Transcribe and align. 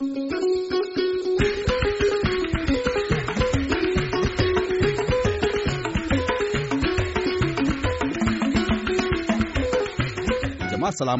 Jama'a 0.00 0.12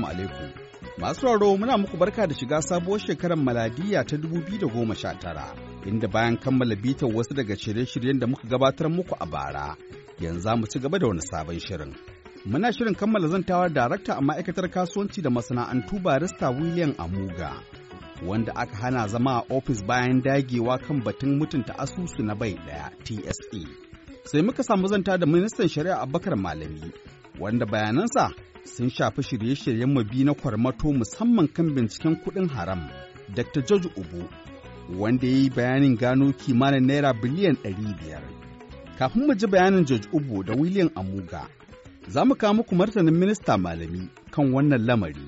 alaikum. 0.08 0.48
Masu 0.98 1.26
raro 1.26 1.56
muna 1.56 1.76
muku 1.78 1.96
barka 1.96 2.26
da 2.26 2.34
shiga 2.34 2.62
sabuwar 2.62 3.00
shekarar 3.00 3.36
maladiya 3.36 4.04
ta 4.04 4.16
2019 4.16 5.54
inda 5.86 6.08
bayan 6.08 6.36
kammala 6.38 6.74
bitar 6.76 7.08
wasu 7.14 7.34
daga 7.34 7.56
shirye-shiryen 7.56 8.18
da 8.18 8.26
muka 8.26 8.48
gabatar 8.48 8.88
muku 8.88 9.14
a 9.20 9.26
bara 9.26 9.76
yanzu 10.20 10.40
za 10.40 10.56
mu 10.56 10.66
ci 10.66 10.78
gaba 10.78 10.98
da 10.98 11.06
wani 11.06 11.20
sabon 11.20 11.58
shirin. 11.60 11.92
Muna 12.46 12.72
shirin 12.72 12.94
kammala 12.94 13.28
zantawar 13.28 13.68
darakta 13.68 14.16
a 14.16 14.20
ma'aikatar 14.22 14.70
kasuwanci 14.72 15.20
da 15.22 15.28
masana'antu 15.30 16.00
barista 16.00 16.48
William 16.50 16.94
Amuga 16.98 17.52
wanda 18.26 18.52
aka 18.56 18.76
hana 18.76 19.08
zama 19.08 19.32
a 19.38 19.54
ofis 19.54 19.84
bayan 19.86 20.22
dagewa 20.22 20.78
kan 20.78 21.02
batun 21.04 21.38
mutunta 21.38 21.78
asusu 21.78 22.22
na 22.22 22.34
bai 22.34 22.54
ɗaya 22.66 22.90
TSE. 23.04 23.66
Sai 24.24 24.42
muka 24.42 24.62
samu 24.62 24.86
zanta 24.88 25.18
da 25.18 25.26
ministan 25.26 25.68
shari'a 25.68 26.00
Abubakar 26.02 26.36
Malami 26.36 26.92
wanda 27.40 27.66
bayanansa 27.66 28.30
sun 28.64 28.90
shafi 28.90 29.22
shirye-shiryen 29.22 29.92
mabi 29.94 30.24
na 30.24 30.34
kwarmato 30.34 30.92
musamman 30.92 31.48
kan 31.48 31.74
binciken 31.74 32.16
kuɗin 32.22 32.48
haram. 32.48 32.82
Dr. 33.34 33.62
George 33.62 33.88
Ubu, 33.96 34.28
wanda 34.98 35.26
ya 35.26 35.32
yi 35.38 35.50
bayanin 35.50 35.96
gano 35.96 36.32
kimanin 36.32 36.86
naira 36.86 37.12
biliyan 37.12 37.56
ɗari 37.62 37.94
biyar. 38.00 38.22
Kafin 38.98 39.26
mu 39.26 39.34
ji 39.34 39.46
bayanin 39.46 39.84
George 39.86 40.08
Ubu 40.12 40.42
da 40.44 40.54
William 40.54 40.90
Amuga, 40.94 41.46
za 42.08 42.24
mu 42.24 42.34
kawo 42.34 42.54
muku 42.54 42.74
martanin 42.74 43.14
minista 43.14 43.56
malami 43.58 44.08
kan 44.30 44.52
wannan 44.52 44.86
lamari, 44.86 45.26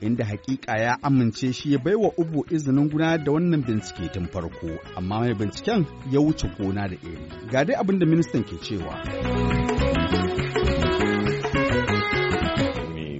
inda 0.00 0.24
hakika 0.24 0.78
ya 0.80 1.02
amince 1.02 1.52
shi 1.52 1.72
ya 1.72 1.78
baiwa 1.78 2.12
Ubu 2.18 2.46
izinin 2.50 2.88
gudanar 2.90 3.24
da 3.24 3.32
wannan 3.32 3.62
bincike 3.66 4.08
tun 4.12 4.26
farko, 4.26 4.68
amma 4.96 5.20
mai 5.20 5.34
binciken 5.34 5.86
ya 6.12 6.20
wuce 6.20 6.48
gona 6.58 6.88
da 6.88 6.94
iri. 6.94 7.50
Ga 7.50 7.64
dai 7.64 7.76
abin 7.76 7.98
da 7.98 8.06
ministan 8.06 8.44
ke 8.44 8.56
cewa. 8.60 8.94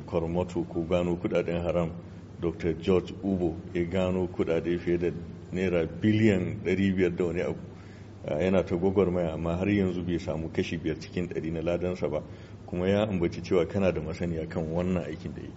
kwarmato 0.06 0.62
ko 0.69 0.81
gano 0.89 1.17
kuɗaɗen 1.17 1.62
haram 1.62 1.91
dr. 2.41 2.73
George 2.81 3.15
ubo 3.22 3.56
ya 3.75 3.84
gano 3.84 4.27
kudade 4.28 4.78
fiye 4.78 4.98
da 4.98 5.11
naira 5.53 5.87
biliyan 5.87 6.61
500 6.65 7.17
da 7.17 7.25
wani 7.25 7.41
abu. 7.43 7.59
Yana 8.41 8.65
ta 8.65 8.77
gwagwarmaya 8.77 9.33
amma 9.33 9.56
har 9.56 9.69
yanzu 9.69 10.03
bai 10.03 10.19
samu 10.19 10.48
kashi 10.53 10.77
biyar 10.78 10.98
cikin 11.00 11.28
ɗari 11.28 11.53
na 11.53 11.61
ladansa 11.62 12.09
ba. 12.09 12.22
Kuma 12.67 12.89
ya 12.89 13.03
ambaci 13.09 13.43
cewa 13.43 13.67
kana 13.69 13.93
da 13.93 14.00
masaniya 14.00 14.48
kan 14.48 14.65
wannan 14.72 15.05
aikin 15.05 15.34
da 15.34 15.41
yi. 15.43 15.50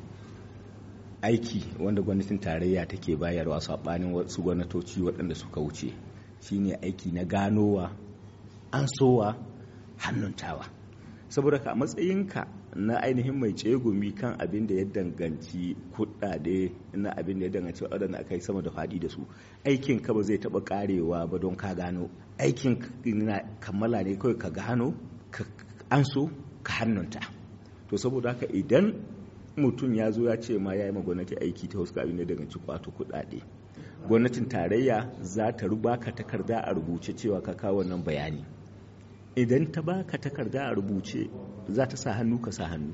Aiki 1.21 1.63
wanda 1.79 2.01
gwamnatin 2.01 2.39
tarayya 2.39 2.85
take 2.87 3.15
bayarwa 3.15 3.59
saɓanin 3.59 4.13
wasu 4.13 4.41
gwamnatoci 4.43 5.01
waɗanda 5.01 5.35
suka 5.35 5.61
wuce. 5.61 5.93
Shine 6.41 6.75
aiki 6.81 7.11
na 7.11 7.23
ganowa 7.25 7.91
an 8.71 8.87
sowa 8.87 9.35
hannuntawa. 9.97 10.65
Saboda 11.29 11.59
ka 11.59 11.75
matsayinka 11.75 12.47
na 12.75 13.01
ainihin 13.01 13.35
mai 13.39 13.53
cegumi 13.53 14.11
kan 14.15 14.35
abin 14.39 14.67
da 14.67 14.75
ya 14.75 14.85
danganci 14.85 15.75
kuɗaɗe 15.93 16.71
na 16.93 17.09
abin 17.17 17.39
da 17.39 17.45
ya 17.45 17.51
danganci 17.51 17.83
waɗanda 17.83 18.17
aka 18.19 18.35
yi 18.35 18.41
sama 18.41 18.61
da 18.61 18.71
faɗi 18.71 18.99
da 18.99 19.09
su 19.09 19.25
aikin 19.65 19.99
ka 20.01 20.13
ba 20.13 20.21
zai 20.23 20.37
taɓa 20.37 20.63
ƙarewa 20.63 21.27
ba 21.29 21.37
don 21.39 21.55
ka 21.55 21.73
gano. 21.75 22.09
Aikin 22.39 22.79
na 23.25 23.39
kammala 23.59 24.03
ne 24.03 24.15
kawai 24.15 24.37
ka 24.39 24.49
gano 24.49 24.93
ka 25.31 25.43
an 25.91 26.05
so 26.05 26.29
ka 26.63 26.73
hannunta. 26.73 27.19
To 27.89 27.97
saboda 27.97 28.29
haka 28.33 28.45
idan 28.47 29.08
mutum 29.59 29.93
ya 29.95 30.11
zo 30.11 30.23
ya 30.23 30.37
ce 30.39 30.57
ma 30.57 30.73
ya 30.75 30.85
yi 30.85 30.91
ma 30.91 31.01
gwamnati 31.01 31.35
aiki 31.35 31.67
ta 31.67 31.79
wasu 31.79 31.99
abin 31.99 32.15
da 32.17 32.23
ya 32.23 32.27
danganci 32.27 32.59
kwato 32.59 32.91
kuɗaɗe. 32.91 33.41
Gwamnatin 34.07 34.47
tarayya 34.49 35.11
za 35.21 35.51
ta 35.55 35.67
rubaka 35.67 36.11
takarda 36.11 36.59
a 36.65 36.73
rubuce 36.73 37.13
cewa 37.15 37.41
ka 37.41 37.53
kawo 37.53 37.77
wannan 37.77 38.03
bayani. 38.03 38.45
Idan 39.35 39.71
ta 39.71 39.81
baka 39.81 40.17
takarda 40.17 40.67
a 40.69 40.73
rubuce 40.75 41.29
za 41.69 41.85
ta 41.87 41.95
sa 41.97 42.13
hannu 42.13 42.39
ka 42.41 42.51
sa 42.51 42.67
hannu. 42.67 42.93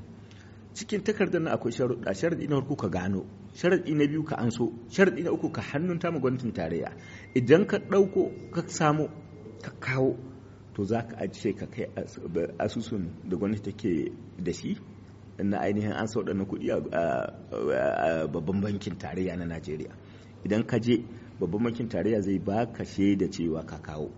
Cikin 0.74 1.00
takardar 1.02 1.40
na 1.40 1.52
akwai 1.52 1.72
sharuɗa 1.72 2.12
sharaɗi 2.14 2.48
na 2.48 2.56
farko 2.60 2.76
ka 2.76 2.88
gano 2.88 3.24
sharaɗi 3.54 3.94
na 3.94 4.06
biyu 4.06 4.24
ka 4.24 4.36
anso 4.36 4.72
sharaɗi 4.90 5.22
na 5.24 5.30
uku 5.32 5.50
ka 5.50 5.62
hannun 5.62 5.98
ta 5.98 6.10
gwamnatin 6.10 6.52
tarayya. 6.52 6.92
Idan 7.34 7.66
ka 7.66 7.78
ɗauko 7.78 8.50
ka 8.52 8.62
samu 8.68 9.08
ka 9.62 9.70
kawo 9.80 10.16
to 10.74 10.84
za 10.84 11.02
ka 11.02 11.16
ajiye 11.16 11.54
ka 11.56 11.66
kai 11.66 11.86
asusun 12.58 13.08
da 13.24 13.36
gwamnati 13.36 13.62
take 13.72 14.12
da 14.38 14.52
shi. 14.52 14.76
Na 15.38 15.60
ainihin 15.60 15.92
an 15.92 16.06
sau 16.06 16.22
na 16.22 16.44
kuɗi 16.44 16.70
a 16.72 18.26
babban 18.28 18.60
bankin 18.60 18.96
tarayya 18.98 19.36
na 19.36 19.44
najeriya. 19.44 19.92
Idan 20.44 20.64
ka 20.66 20.78
je 20.78 21.04
babban 21.40 21.62
bankin 21.64 21.88
tarayya 21.88 22.20
zai 22.22 22.38
baka 22.38 22.84
shaida 22.84 23.28
cewa 23.28 23.64
ka 23.66 23.78
kawo. 23.78 24.10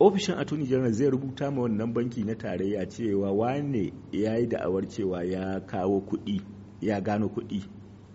Ofishin 0.00 0.38
attorney 0.38 0.66
general 0.66 0.92
zai 0.92 1.10
rubuta 1.10 1.50
ma 1.50 1.62
wannan 1.62 1.92
banki 1.92 2.24
na 2.24 2.34
tarayya 2.34 2.86
cewa 2.88 3.32
wane 3.32 3.92
ya 4.12 4.36
yi 4.38 4.46
da'awar 4.46 4.86
cewa 4.88 5.24
ya 5.24 5.60
kawo 5.60 6.00
kuɗi 6.00 6.40
ya 6.80 7.00
gano 7.00 7.28
kuɗi 7.28 7.62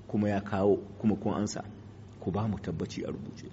kuma 0.07 0.29
ya 0.29 0.41
kawo 0.41 0.77
kuma 0.99 1.15
kun 1.15 1.33
ansa. 1.33 1.63
Ku 2.19 2.31
ba 2.31 2.47
mu 2.47 2.57
tabbaci 2.57 3.03
a 3.03 3.11
rubuce. 3.11 3.49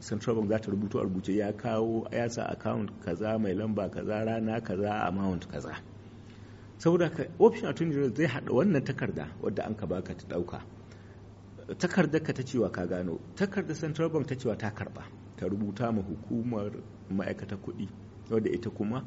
Central 0.00 0.36
bank 0.36 0.48
za 0.50 0.58
ta 0.58 0.70
rubuto 0.70 0.98
a 1.00 1.04
rubuce 1.04 1.32
ya 1.36 1.52
kawo 1.52 2.08
ya 2.12 2.28
sa 2.28 2.44
account 2.50 2.90
kaza 3.04 3.38
mai 3.38 3.54
lamba 3.54 3.88
kaza 3.88 4.24
rana 4.24 4.60
kaza 4.60 5.06
amount 5.06 5.46
kaza. 5.48 5.76
Saboda 6.80 7.10
ka 7.12 7.22
ofishin 7.38 7.68
attorney 7.68 7.92
general 7.94 8.14
zai 8.16 8.26
haɗa 8.26 8.50
wannan 8.52 8.84
takarda 8.84 9.28
wadda 9.42 9.62
an 9.66 9.74
ka 9.76 9.86
baka 9.86 10.14
ta 10.16 10.24
ɗauka. 10.28 10.58
Takardar 11.78 12.22
ka 12.24 12.32
ta 12.32 12.42
cewa 12.42 12.70
ka 12.72 12.86
gano 12.86 13.20
takardar 13.36 13.76
central 13.76 14.08
bank 14.08 14.26
ta 14.26 14.34
cewa 14.34 14.56
ta 14.58 14.70
karɓa 14.74 15.04
ta 15.36 15.46
rubuta 15.46 15.92
ma 15.92 16.02
hukumar 16.02 16.72
ma'aikata 17.10 17.56
kuɗi 17.56 17.88
wadda 18.30 18.50
ita 18.50 18.70
kuma 18.70 19.04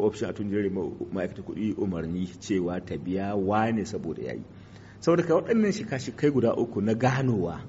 option 0.00 0.30
a 0.30 0.32
tunjere 0.32 0.70
ma'aikata 1.12 1.42
kuɗi 1.42 1.74
umarni 1.78 2.26
cewa 2.40 2.80
ta 2.86 2.96
biya 2.96 3.34
wane 3.36 3.84
saboda 3.84 4.22
yayi 4.22 4.42
saboda 5.00 5.22
ka 5.26 5.34
waɗannan 5.34 5.72
shika-shikai 5.72 6.30
guda 6.32 6.54
uku 6.56 6.80
na 6.80 6.94
ganowa 6.94 7.60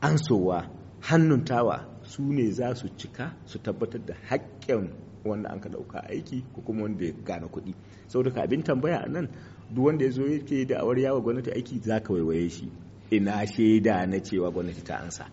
ansowa 0.00 0.68
hannuntawa 1.00 1.86
su 2.02 2.22
ne 2.22 2.50
za 2.50 2.74
su 2.74 2.88
cika 2.96 3.34
su 3.46 3.58
tabbatar 3.58 4.00
da 4.06 4.14
haƙƙin 4.28 4.90
wanda 5.24 5.50
an 5.50 5.60
ka 5.60 5.68
ɗauka 5.68 6.02
aiki 6.08 6.42
ko 6.54 6.60
kuma 6.62 6.82
wanda 6.82 7.04
ya 7.04 7.12
gane 7.24 7.46
kuɗi. 7.48 7.74
Saboda 8.08 8.30
ka 8.30 8.42
abin 8.42 8.62
tambaya 8.62 8.98
a 9.04 9.08
nan 9.08 9.28
duk 9.70 9.84
wanda 9.84 10.04
ya 10.04 10.10
zo 10.10 10.22
yake 10.26 10.66
da 10.66 10.80
awar 10.80 10.98
yawa 10.98 11.20
gwamnati 11.20 11.50
aiki 11.52 11.78
za 11.82 12.00
ka 12.00 12.12
waiwaye 12.12 12.48
shi. 12.48 12.70
Ina 13.10 13.46
shaida 13.46 14.06
na 14.06 14.20
cewa 14.20 14.50
gwamnati 14.50 14.82
ta 14.84 14.96
ansa. 15.00 15.26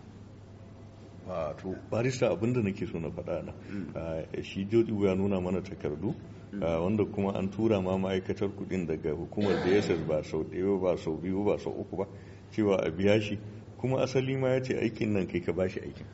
Wato 1.28 1.74
barista 1.90 2.30
abin 2.30 2.52
da 2.52 2.60
nake 2.62 2.86
so 2.86 2.98
na 2.98 3.08
faɗa 3.10 3.42
na 3.44 4.42
shi 4.42 4.64
jodi 4.64 4.92
ya 5.04 5.14
nuna 5.14 5.40
mana 5.40 5.60
takardu 5.62 6.14
wanda 6.60 7.04
kuma 7.04 7.32
an 7.34 7.50
tura 7.50 7.80
ma 7.82 7.96
ma'aikatar 7.98 8.48
kuɗin 8.48 8.86
daga 8.86 9.12
hukumar 9.12 9.52
da 9.64 9.70
ya 9.70 9.96
ba 10.08 10.22
sau 10.24 10.42
ɗaya 10.44 10.80
ba 10.80 10.96
sau 10.96 11.16
biyu 11.16 11.44
ba 11.44 11.58
sau 11.58 11.72
uku 11.72 11.96
ba 11.96 12.06
cewa 12.50 12.76
a 12.84 12.90
biya 12.90 13.20
shi. 13.20 13.38
Kuma 13.78 14.02
asali 14.02 14.36
ma 14.36 14.48
ya 14.48 14.60
ce 14.62 14.74
aikin 14.74 15.12
nan 15.12 15.26
kai 15.26 15.40
ka 15.40 15.52
bashi 15.52 15.80
aikin. 15.80 16.06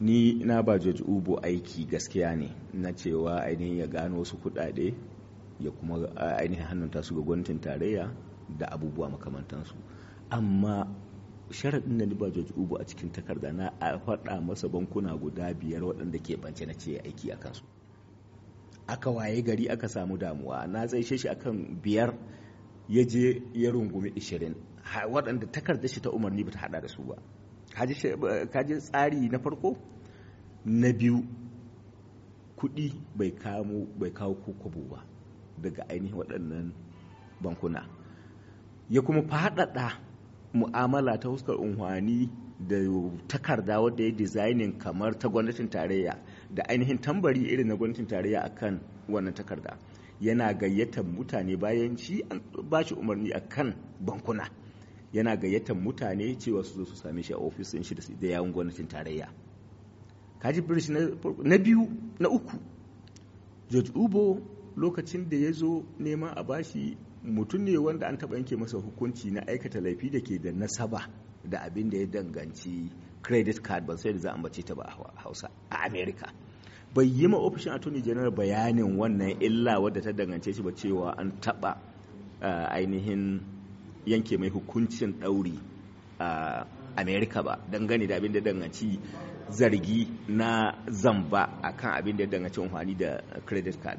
Ni 0.00 0.34
na 0.44 0.62
ba 0.62 0.78
George 0.80 1.02
Ubo 1.04 1.36
aiki 1.44 1.84
gaskiya 1.84 2.36
ne 2.36 2.48
na 2.72 2.92
cewa 2.92 3.42
ainihin 3.44 3.78
ya 3.78 3.86
gano 3.86 4.18
wasu 4.18 4.36
kuɗaɗe 4.40 4.94
ya 5.60 5.70
kuma 5.70 6.08
ainihin 6.16 6.64
hannunta 6.64 7.02
su 7.02 7.14
ga 7.14 7.20
gwamnatin 7.22 7.60
tarayya 7.60 8.08
da 8.58 8.66
abubuwa 8.72 9.10
makamantansu. 9.10 9.74
Amma 10.30 10.88
sharaɗin 11.50 11.98
da 12.08 12.14
ba 12.16 12.30
George 12.30 12.52
Ubu 12.56 12.76
a 12.80 12.84
cikin 12.86 13.12
takarda 13.12 13.52
na 13.52 13.72
a 13.80 13.98
faɗa 13.98 14.40
masa 14.40 14.68
bankuna 14.68 15.16
guda 15.16 15.52
biyar 15.54 15.82
waɗanda 15.84 16.18
ke 16.22 16.36
bance 16.40 16.64
na 16.66 16.72
ce 16.74 16.96
aiki 17.04 17.30
a 17.32 17.36
kansu. 17.36 17.62
Aka 18.88 19.10
waye 19.10 19.42
gari 19.42 19.68
aka 19.68 19.88
samu 19.88 20.16
damuwa. 20.16 20.66
Na 20.66 20.86
tsaishe 20.86 21.18
shi 21.18 21.28
akan 21.28 21.76
biyar 21.82 22.14
ya 22.90 23.04
je 23.04 23.42
ya 23.54 23.70
rungumi 23.70 24.10
ishirin. 24.16 24.54
Waɗanda 25.10 25.46
takarda 25.46 25.88
shi 25.88 26.00
ta 26.00 26.10
umarni 26.10 26.44
ba 26.44 26.50
ta 26.50 26.58
haɗa 26.58 26.80
da 26.82 26.88
su 26.88 27.02
ba. 27.02 27.14
Kaji 28.52 28.74
tsari 28.80 29.28
na 29.30 29.38
farko? 29.38 29.76
Na 30.64 30.92
biyu 30.92 31.22
kuɗi 32.58 32.92
bai 33.16 33.30
kawo 34.12 34.34
kokobo 34.34 34.80
ba 34.90 35.04
daga 35.62 35.82
ainihin 35.88 36.16
waɗannan 36.18 36.72
bankuna. 37.42 37.86
Ya 38.90 39.00
kuma 39.02 39.22
faɗaɗa 39.22 39.86
mu'amala 40.54 41.18
ta 41.20 41.28
huskar 41.28 41.56
unhwani 41.56 42.28
da 42.58 42.76
takarda 43.28 43.80
wadda 43.80 44.04
ya 44.04 44.10
dizainin 44.10 44.78
kamar 44.78 45.14
ta 45.18 45.28
gwamnatin 45.28 45.68
tarayya 45.70 46.18
da 46.50 46.62
ainihin 46.68 46.98
tambari 47.00 47.40
irin 47.52 47.68
na 47.68 47.76
gwamnatin 47.76 48.06
tarayya 48.06 48.40
akan 48.44 48.80
wannan 49.08 49.32
takarda. 49.34 49.78
Yana 50.20 50.52
gayyatar 50.54 51.04
mutane 51.04 51.56
bayan 51.56 51.96
shi 51.96 52.22
an 52.30 52.40
ba 52.68 52.84
shi 52.84 52.94
umarni 52.94 53.32
akan 53.32 53.74
bankuna. 54.00 54.48
Yana 55.12 55.36
gayyatar 55.36 55.76
mutane 55.76 56.36
cewa 56.38 56.62
su 56.64 56.74
zo 56.74 56.84
su 56.84 56.96
same 56.96 57.22
shi 57.22 57.32
a 57.32 57.36
ofisin 57.36 57.82
shi 57.82 57.94
da 57.94 58.26
yawon 58.28 58.52
gwamnatin 58.52 58.88
tarayya. 58.88 59.28
Kaji 60.40 60.60
british 60.60 60.88
na 60.88 61.58
biyu 61.58 61.88
na 62.18 62.28
uku. 62.28 62.56
George 63.70 63.90
ubo 63.94 64.40
lokacin 64.76 65.28
da 65.28 65.36
ya 65.36 65.52
zo 65.52 65.84
neman 65.98 66.34
a 66.36 66.42
bashi 66.44 66.96
mutum 67.24 67.62
ne 67.64 67.76
wanda 67.78 68.06
an 68.06 68.16
taɓa 68.18 68.34
yanke 68.36 68.56
masa 68.56 68.78
hukunci 68.78 69.30
na 69.30 69.40
aikata 69.46 69.80
laifi 69.80 70.10
da 70.10 70.20
ke 70.20 70.38
da 70.38 70.52
nasaba 70.52 71.08
da 71.44 71.58
abin 71.62 71.90
da 71.90 71.98
ya 71.98 72.06
danganci 72.06 72.90
credit 73.22 73.62
card. 73.62 73.86
Ban 73.86 73.96
sai 73.96 74.12
da 74.12 74.18
za 74.18 74.30
a 74.32 74.48
ta 74.62 74.74
ba 74.74 74.82
a 74.84 75.20
hausa 75.22 75.48
a 75.70 75.86
america. 75.86 76.32
Bai 76.94 77.06
yi 77.06 77.26
ma 77.28 77.38
ofishin 77.38 77.72
attorney 77.72 78.02
general 78.02 78.30
bayanin 78.30 78.96
wannan 78.98 79.36
illa 79.40 79.80
wadda 79.80 80.00
ta 80.00 80.12
dangance 80.12 80.52
shi 80.52 80.62
ba 80.62 80.72
cewa 80.72 81.14
an 81.18 81.32
taba 81.40 81.76
ainihin 82.42 83.40
yanke 84.06 84.36
mai 84.38 84.48
hukuncin 84.50 85.12
ɗauri 85.20 85.58
a 86.18 86.66
america 86.96 87.42
ba 87.42 87.58
dangane 87.70 88.06
da 88.06 88.16
abin 88.16 88.32
da 88.32 88.40
danganci 88.40 88.98
zargi 89.50 90.08
na 90.28 90.74
zamba 90.90 91.58
akan 91.62 91.90
abin 91.98 92.16
da 92.16 92.26
danganci 92.26 92.60
amfani 92.62 92.94
da 92.94 93.20
credit 93.46 93.80
card. 93.82 93.98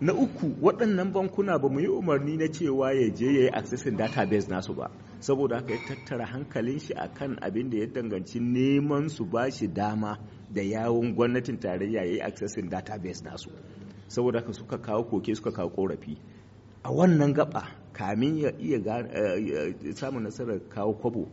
Na 0.00 0.12
uku 0.12 0.54
waɗannan 0.62 1.12
bankuna 1.12 1.58
ba 1.58 1.68
mu 1.68 1.80
yi 1.80 1.88
umarni 1.88 2.36
na 2.36 2.46
cewa 2.48 2.92
ya 2.92 3.08
je 3.14 3.26
ya 3.26 3.40
yi 3.42 3.48
accessing 3.50 3.96
database 3.96 4.48
nasu 4.48 4.74
ba. 4.74 4.90
Saboda 5.26 5.56
haka 5.56 5.72
ya 5.72 5.78
tattara 5.88 6.26
hankalin 6.26 6.78
shi 6.78 6.92
akan 6.94 7.38
abin 7.40 7.70
da 7.70 7.78
ya 7.78 7.86
danganci 7.86 8.40
neman 8.40 9.08
su 9.08 9.24
ba 9.24 9.50
shi 9.50 9.66
dama 9.68 10.18
da 10.52 10.62
yawon 10.62 11.14
gwamnatin 11.16 11.56
tarayya 11.60 12.04
ya 12.04 12.10
yi 12.12 12.20
accessing 12.20 12.68
database 12.68 13.24
nasu. 13.24 13.48
Saboda 14.08 14.40
haka 14.40 14.52
suka 14.52 14.78
kawo 14.78 15.04
koke 15.04 15.34
suka 15.34 15.50
kawo 15.52 15.70
korafi. 15.70 16.18
A 16.84 16.90
wannan 16.92 17.32
gaba 17.34 17.62
kamin 17.92 18.36
ya 18.38 18.52
iya 18.60 18.78
samun 19.96 20.22
nasarar 20.28 20.60
kawo 20.68 20.92
kwabo 20.92 21.28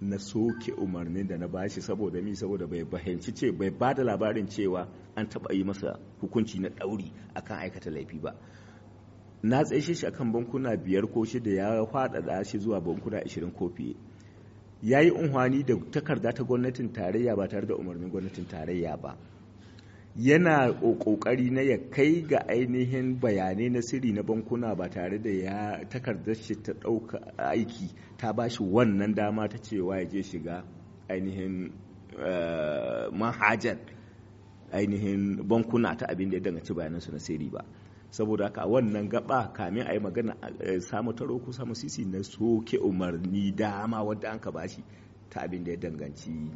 na 0.00 0.18
soke 0.18 0.70
umarnin 0.78 1.26
da 1.26 1.36
na 1.36 1.48
bashi 1.48 1.80
saboda 1.82 2.22
mi? 2.22 2.36
Saboda 2.36 2.66
bai 2.70 2.84
fahimci 2.84 3.34
ce 3.34 3.50
bai 3.50 3.70
ba 3.70 3.92
da 3.94 4.02
labarin 4.04 4.46
cewa 4.46 4.86
an 5.16 5.26
taba 5.28 5.50
yi 5.52 5.64
masa 5.64 5.98
hukunci 6.22 6.60
na 6.60 6.68
ɗauri 6.68 7.10
akan 7.34 7.58
aikata 7.58 7.90
laifi 7.90 8.18
ba. 8.22 8.34
Na 9.42 9.62
tsaye 9.64 9.80
shi 9.80 10.06
akan 10.06 10.32
bankuna 10.32 10.76
biyar 10.76 11.06
ko 11.12 11.24
shida 11.24 11.50
ya 11.50 11.84
faɗaɗa 11.86 12.44
shi 12.44 12.58
zuwa 12.58 12.80
bankuna 12.80 13.20
20 13.22 13.52
ko 13.54 13.68
fiye. 13.68 13.94
Ya 14.82 15.00
yi 15.00 15.10
unhwani 15.10 15.62
da 15.64 15.74
takarda 15.90 16.32
ta 16.32 16.44
gwamnatin 16.44 16.92
tarayya 16.92 17.36
ba 17.36 17.48
tare 17.48 17.66
da 17.66 17.74
umarnin 17.74 18.10
gwamnatin 18.10 18.46
tarayya 18.48 18.96
ba. 18.96 19.16
Yana 20.16 20.72
ƙoƙari 20.80 21.50
na 21.52 21.60
ya 21.62 21.78
kai 21.90 22.22
ga 22.26 22.38
ainihin 22.48 23.20
bayanai 23.20 23.70
na 23.70 23.80
sirri 23.82 24.12
na 24.12 24.22
bankuna 24.22 24.74
ba 24.74 24.88
tare 24.88 25.18
da 25.18 25.30
ya 25.30 25.84
takardar 25.88 26.34
shi 26.34 26.54
ta 26.62 26.72
ɗauka 26.72 27.18
aiki 27.38 27.90
ta 28.16 28.32
ba 28.32 28.48
shi 28.48 28.62
wannan 28.64 29.14
dama 29.14 29.48
ta 29.48 29.58
cewa 29.58 29.98
ya 29.98 30.04
je 30.08 30.22
shiga 30.22 30.64
ainihin 31.08 31.70
manhajar 33.12 33.78
ainihin 34.72 35.46
bankuna 35.46 35.96
ta 35.96 36.06
abin 36.10 36.30
da 36.30 36.36
ya 36.36 36.42
danganci 36.42 36.74
bayanansu 36.74 37.12
na 37.12 37.18
sirri 37.18 37.50
ba. 37.50 37.64
Saboda 38.10 38.44
haka 38.44 38.66
wannan 38.66 39.08
gaba 39.08 39.52
kamin 39.52 39.86
a 39.86 39.92
yi 39.94 40.00
magana 40.00 40.34
samu 40.80 41.12
taro 41.12 41.38
ko 41.38 41.52
samu 41.52 41.74
sisi 41.74 42.04
na 42.04 42.22
soke 42.22 42.78
umarni 42.78 43.52
dama 43.54 44.02
wadda 44.04 44.30
an 44.32 44.38
ka 44.40 44.50
bashi 44.50 44.82
ta 45.30 45.40
abin 45.42 45.64
da 45.64 45.70
ya 45.72 45.76
danganci 45.76 46.50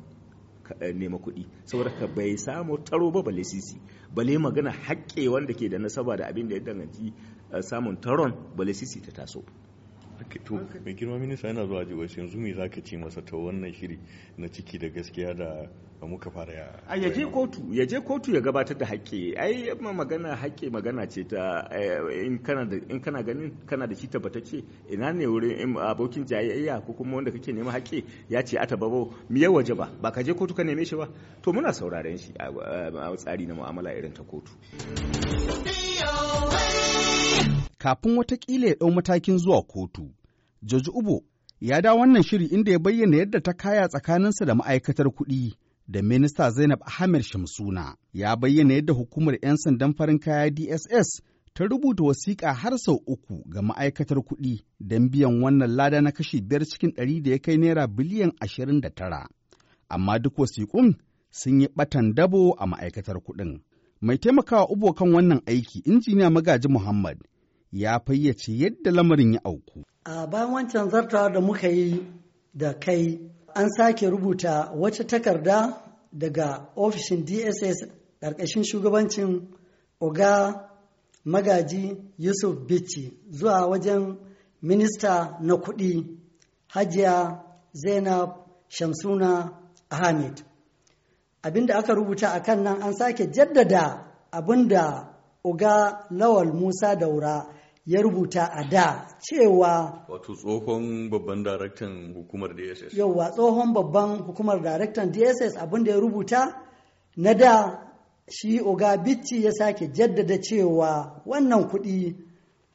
nema 0.95 1.19
kuɗi. 1.19 1.47
Saboda 1.65 1.91
ka 1.91 2.07
bai 2.07 2.37
samu 2.37 2.79
taro 2.85 3.11
ba 3.11 3.23
bale 3.23 3.45
sisi 3.45 3.81
bale 4.15 4.39
magana 4.39 4.71
haƙƙe 4.73 5.29
wanda 5.29 5.53
ke 5.55 5.69
da 5.69 5.79
nasaba 5.79 6.17
da 6.17 6.27
abin 6.29 6.49
da 6.49 6.55
ya 6.55 6.61
danganci 6.61 7.13
samun 7.61 8.01
taron 8.01 8.33
bale 8.57 8.73
sisi 8.75 9.01
ta 9.01 9.13
taso. 9.13 9.45
To 10.45 10.55
mai 10.85 10.95
girma 10.95 11.19
minista 11.19 11.49
yana 11.49 11.67
zuwa 11.67 11.85
ji 11.85 11.95
wasu 11.95 12.21
yanzu 12.21 12.39
me 12.39 12.53
za 12.55 12.69
ka 12.69 12.81
ce 12.81 12.97
masa 12.97 13.21
ta 13.25 13.37
wannan 13.37 13.73
shiri 13.75 13.99
na 14.39 14.49
ciki 14.49 14.79
da 14.79 14.89
gaskiya 14.89 15.35
da 15.37 15.69
muka 16.07 16.31
fara 16.31 16.53
ya 16.53 16.67
a 16.89 16.97
ya 16.97 17.11
je 17.11 17.27
kotu 17.27 17.61
ya 17.71 17.87
je 17.87 18.01
kotu 18.01 18.35
ya 18.35 18.41
gabatar 18.41 18.79
da 18.79 18.87
haƙƙe 18.87 19.35
ai 19.39 19.75
magana 19.95 20.37
haƙƙe 20.37 20.71
magana 20.71 21.07
ce 21.09 21.25
ta 21.25 21.69
in 22.25 22.39
kana 22.43 23.23
ganin 23.23 23.53
kana 23.67 23.87
da 23.87 23.95
shi 23.95 24.07
tabbatacce 24.09 24.63
ina 24.91 25.13
ne 25.13 25.27
wurin 25.27 25.77
abokin 25.77 26.25
jayayya 26.27 26.81
ko 26.87 26.93
kuma 26.93 27.17
wanda 27.17 27.31
kake 27.31 27.53
nema 27.53 27.73
haƙƙe 27.73 28.05
ya 28.29 28.43
ce 28.43 28.59
ata 28.59 28.77
babo 28.77 29.15
mi 29.29 29.41
ya 29.41 29.51
waje 29.51 29.75
ba 29.75 29.91
ba 30.03 30.11
ka 30.11 30.23
je 30.23 30.35
kotu 30.35 30.55
ka 30.55 30.63
neme 30.65 30.85
shi 30.85 30.97
ba. 30.97 31.09
To 31.43 31.53
muna 31.53 31.73
sauraren 31.73 32.19
shi 32.19 32.33
a 32.39 33.17
tsari 33.17 33.47
na 33.47 33.55
mu'amala 33.55 33.91
irin 33.97 34.13
ta 34.13 34.23
kotu. 34.23 34.53
Kafin 37.79 38.17
wataƙila 38.17 38.67
ya 38.69 38.75
ɗau 38.75 38.91
matakin 38.95 39.39
zuwa 39.39 39.63
kotu. 39.63 40.11
Joji 40.63 40.91
Ubo 40.95 41.23
ya 41.61 41.81
da 41.81 41.95
wannan 41.95 42.23
shiri 42.23 42.47
inda 42.47 42.73
ya 42.73 42.79
bayyana 42.79 43.17
yadda 43.17 43.41
ta 43.43 43.53
kaya 43.53 43.89
tsakaninsa 43.89 44.45
da 44.47 44.55
ma'aikatar 44.55 45.07
kuɗi. 45.11 45.55
Da 45.93 46.03
minista 46.03 46.51
Zainab 46.51 46.81
Ahmed 46.87 47.23
Shamsuna. 47.23 47.97
Ya 48.13 48.37
bayyana 48.37 48.75
yadda 48.75 48.93
hukumar 48.93 49.39
'yan 49.43 49.57
sandan 49.57 49.95
farin 49.95 50.19
kaya 50.19 50.51
DSS 50.51 51.21
ta 51.55 51.65
rubuta 51.65 52.03
wasiƙa 52.05 52.53
har 52.55 52.79
sau 52.79 52.97
uku 53.07 53.43
ga 53.47 53.61
ma'aikatar 53.63 54.19
kuɗi 54.25 54.65
don 54.81 55.11
biyan 55.11 55.43
wannan 55.43 55.77
lada 55.77 56.01
na 56.01 56.11
kashi 56.11 56.41
biyar 56.41 56.65
cikin 56.65 56.91
ɗari 56.97 57.23
da 57.23 57.31
ya 57.31 57.39
kai 57.39 57.57
naira 57.57 57.87
biliyan 57.87 58.33
ashirin 58.41 58.81
da 58.81 58.89
tara. 58.91 59.29
Amma 59.89 60.19
duk 60.19 60.37
wasiƙun 60.39 60.97
sun 61.31 61.61
yi 61.61 61.67
ɓatan 61.77 62.15
dabo 62.15 62.55
a 62.59 62.67
ma'aikatar 62.67 63.21
kuɗin. 63.21 63.61
Mai 64.01 64.17
taimakawa 64.19 64.67
Ubo 64.73 64.93
kan 64.95 65.13
wannan 65.13 65.41
aiki, 65.47 65.83
injiniya 65.85 66.31
Magaji 66.31 66.69
Muhammad, 66.69 67.19
ya 67.73 67.99
fayyace 68.01 68.53
yadda 68.59 68.91
lamarin 68.91 69.33
ya 69.35 69.41
auku. 69.45 69.85
A 70.05 70.27
bayan 70.27 70.51
wancan 70.53 70.91
zartawa 70.91 71.33
da 71.33 71.41
muka 71.41 71.69
yi 71.69 72.01
da 72.55 72.73
kai 72.81 73.19
an 73.55 73.69
sake 73.77 74.11
rubuta 74.11 74.73
wata 74.75 75.05
takarda 75.05 75.82
daga 76.13 76.69
ofishin 76.77 77.25
DSS 77.25 77.89
ƙarƙashin 78.21 78.65
shugabancin 78.65 79.49
Oga 80.01 80.69
Magaji 81.25 81.97
Yusuf 82.19 82.67
Bichi 82.67 83.13
zuwa 83.31 83.67
wajen 83.67 84.17
minista 84.63 85.39
na 85.41 85.55
kuɗi 85.57 86.19
Hajiya 86.69 87.41
Zainab 87.73 88.31
Shamsuna 88.69 89.53
Ahmed. 89.91 90.43
Abinda 91.43 91.75
aka 91.79 91.95
rubuta 91.95 92.35
a 92.35 92.41
kan 92.43 92.63
nan 92.65 92.83
an 92.83 92.93
sake 92.95 93.31
jaddada 93.33 94.05
abin 94.33 94.69
da 94.69 95.09
Oga 95.45 96.07
Lawal 96.11 96.53
Musa 96.55 96.97
Daura 96.97 97.47
ya 97.87 98.03
rubuta 98.03 98.45
a 98.53 98.65
da 98.69 99.07
cewa 99.21 100.05
wato 100.09 100.35
tsohon 100.35 101.11
babban 101.11 101.43
daraktan 101.43 102.15
hukumar 102.15 102.55
dss 102.57 102.95
yauwa 102.95 103.31
tsohon 103.31 103.73
babban 103.75 104.19
hukumar 104.27 104.63
daraktan 104.63 105.13
dss 105.13 105.57
abin 105.57 105.85
da 105.85 105.93
ya 105.93 106.01
rubuta 106.01 106.63
na 107.17 107.35
da 107.35 107.89
shi 108.31 108.61
oga 108.61 108.97
bicci 108.97 109.45
ya 109.45 109.53
sake 109.53 109.89
jaddada 109.93 110.39
cewa 110.41 111.23
wannan 111.27 111.69
kuɗi 111.71 112.15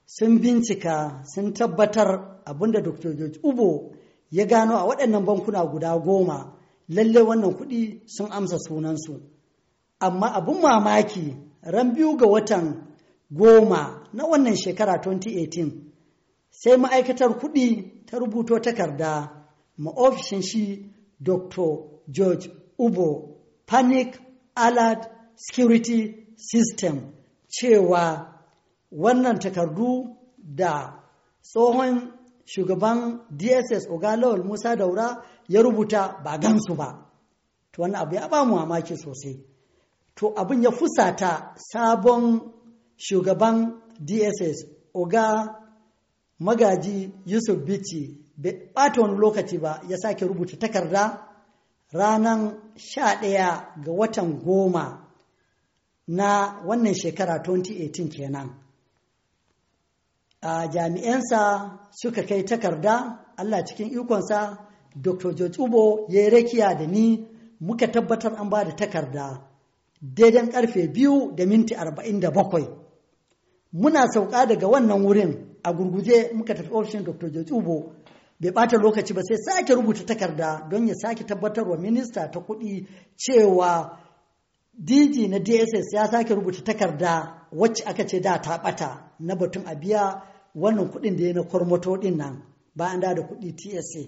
sun 0.05 0.39
bincika 0.41 1.23
sun 1.25 1.53
tabbatar 1.53 2.41
abin 2.45 2.71
da 2.71 2.81
dr 2.81 3.13
george 3.15 3.39
ubo 3.43 3.91
ya 4.31 4.45
gano 4.45 4.75
a 4.77 4.85
waɗannan 4.85 5.25
bankuna 5.25 5.65
guda 5.65 5.97
goma. 6.05 6.53
Lalle 6.89 7.21
wannan 7.21 7.53
kuɗi 7.57 8.01
sun 8.05 8.29
amsa 8.31 8.57
sunansu. 8.59 9.13
Amma 9.99 10.27
abin 10.33 10.61
mamaki 10.61 11.35
ran 11.63 11.93
biyu 11.93 12.17
ga 12.17 12.25
watan 12.27 12.87
goma 13.31 14.06
na 14.17 14.23
wannan 14.31 14.55
shekara 14.63 14.93
2018 14.97 15.71
sai 16.59 16.75
ma'aikatar 16.83 17.31
kuɗi 17.41 17.67
ta 18.07 18.15
rubuto 18.21 18.55
takarda 18.65 19.11
ma 19.83 19.91
ofishin 20.05 20.41
shi 20.49 20.63
dr 21.27 21.69
george 22.15 22.45
ubo 22.85 23.07
panic 23.69 24.09
alert 24.65 25.01
security 25.45 25.99
system 26.49 26.95
cewa 27.55 28.03
wannan 29.03 29.37
takardu 29.43 29.89
da 30.59 30.73
tsohon 31.49 31.93
shugaban 32.51 32.99
dss 33.39 33.83
ogalawal 33.93 34.41
musa 34.49 34.71
daura 34.79 35.07
ya 35.53 35.59
rubuta 35.65 36.01
ba 36.23 36.37
gansu 36.43 36.73
ba. 36.75 36.89
To 37.71 37.81
wannan 37.81 38.01
abu 38.01 38.15
ya 38.15 38.27
ba 38.31 38.45
mu 38.45 38.55
mamaki 38.55 38.95
sosai. 38.97 39.35
To 40.15 40.25
abin 40.41 40.63
ya 40.63 40.71
fusata 40.71 41.53
sabon 41.71 42.23
shugaban 43.05 43.81
dss 43.99 44.65
oga 44.93 45.55
magaji 46.39 47.11
yusuf 47.25 47.57
bichi 47.65 48.17
bai 48.37 48.53
ɓata 48.75 49.01
wani 49.01 49.17
lokaci 49.17 49.57
ba 49.57 49.81
ya 49.89 49.97
sake 49.97 50.25
rubuta 50.25 50.57
takarda 50.57 51.27
ranar 51.93 52.53
sha 52.75 53.15
ɗaya 53.21 53.73
ga 53.85 53.91
watan 53.91 54.39
goma 54.43 55.03
na 56.07 56.61
wannan 56.65 56.93
shekara 56.93 57.37
2018 57.43 58.09
kenan. 58.15 58.49
A 60.41 60.67
jami'ansa 60.67 61.79
suka 61.91 62.23
kai 62.23 62.43
takarda 62.43 63.19
allah 63.37 63.63
cikin 63.65 63.89
ikonsa 63.91 64.57
dr 64.95 65.33
george 65.35 65.57
ubo 65.59 66.05
ya 66.09 66.21
yi 66.23 66.29
rakiya 66.29 66.75
da 66.77 66.85
ni 66.87 67.27
muka 67.59 67.87
tabbatar 67.87 68.33
an 68.39 68.49
ba 68.49 68.63
da 68.63 68.71
takarda 68.75 69.41
daidan 70.01 70.49
ƙarfe 70.51 70.87
biyu 70.93 71.33
da 71.35 71.45
minti 71.45 71.73
arba'in 71.75 72.19
da 72.19 72.31
bakwai. 72.31 72.86
Muna 73.73 74.07
sauka 74.13 74.45
daga 74.45 74.67
wannan 74.67 75.03
wurin 75.05 75.57
a 75.63 75.73
gurguje 75.73 76.31
muka 76.33 76.53
tafi 76.53 76.69
ofishin 76.73 77.03
dr 77.03 77.29
george 77.29 77.51
ubo 77.53 77.93
bai 78.39 78.51
bata 78.51 78.77
lokaci 78.77 79.13
ba 79.13 79.21
sai 79.23 79.37
sake 79.37 79.73
rubuta 79.75 80.03
takarda 80.05 80.67
don 80.69 80.87
ya 80.87 80.93
sake 80.95 81.23
tabbatarwa 81.23 81.77
minista 81.77 82.27
ta 82.31 82.39
kuɗi 82.39 82.85
cewa 83.15 83.99
dg 84.73 85.29
na 85.29 85.39
dss 85.39 85.93
ya 85.93 86.07
sake 86.11 86.33
rubuta 86.35 86.61
takarda 86.63 87.47
wacce 87.51 87.83
aka 87.85 88.05
ce 88.07 88.19
da 88.19 88.39
ta 88.41 88.57
bata 88.63 89.11
na 89.19 89.35
batun 89.35 89.63
a 89.65 89.75
biya 89.75 90.21
wannan 90.55 90.89
kuɗin 90.91 91.15
da 91.17 91.23
ya 91.27 91.33
na 91.33 91.43
kwarmato 91.43 91.97
ɗin 92.01 92.17
nan 92.17 92.43
bayan 92.75 92.99
da 92.99 93.13
kuɗi 93.27 93.51
TSA. 93.55 94.01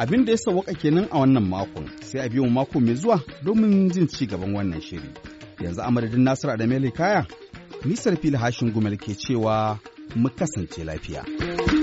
Abin 0.00 0.24
da 0.26 0.30
ya 0.32 0.38
sauwaka 0.38 0.72
kenan 0.74 1.08
a 1.12 1.18
wannan 1.20 1.44
makon 1.48 1.84
sai 2.00 2.20
a 2.24 2.28
biyo 2.28 2.48
mako 2.50 2.80
mai 2.80 2.94
zuwa 2.94 3.20
domin 3.44 3.90
jin 3.92 4.08
ci 4.08 4.26
gaban 4.26 4.54
wannan 4.56 4.80
shiri. 4.80 5.10
Yanzu 5.60 5.80
a 5.82 5.90
madadin 5.90 6.24
Nasiru 6.24 6.52
Adamele 6.52 6.90
Kaya, 6.90 7.26
nisar 7.84 8.16
fili 8.16 8.36
hashin 8.36 8.72
gumel 8.72 8.96
ke 8.96 9.12
cewa 9.14 9.78
mu 10.16 10.28
kasance 10.30 10.84
lafiya. 10.84 11.79